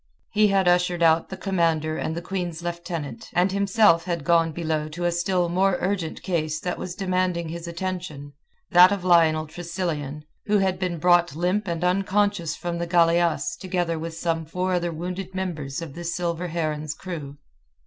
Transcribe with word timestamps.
He 0.31 0.47
had 0.47 0.67
ushered 0.67 1.03
out 1.03 1.29
the 1.29 1.37
commander 1.37 1.95
and 1.95 2.15
the 2.15 2.23
Queen's 2.23 2.63
Lieutenant, 2.63 3.29
and 3.33 3.51
himself 3.51 4.05
had 4.05 4.23
gone 4.23 4.51
below 4.51 4.87
to 4.89 5.05
a 5.05 5.11
still 5.11 5.47
more 5.47 5.77
urgent 5.79 6.23
case 6.23 6.59
that 6.61 6.79
was 6.79 6.95
demanding 6.95 7.49
his 7.49 7.67
attention—that 7.67 8.91
of 8.91 9.03
Lionel 9.05 9.45
Tressilian, 9.45 10.25
who 10.47 10.57
had 10.57 10.79
been 10.79 10.97
brought 10.97 11.35
limp 11.35 11.67
and 11.67 11.83
unconscious 11.83 12.55
from 12.55 12.79
the 12.79 12.87
galeasse 12.87 13.55
together 13.55 13.99
with 13.99 14.17
some 14.17 14.43
four 14.43 14.73
other 14.73 14.91
wounded 14.91 15.35
members 15.35 15.83
of 15.83 15.93
the 15.93 16.03
Silver 16.03 16.47
Heron's 16.47 16.95
crew. 16.95 17.37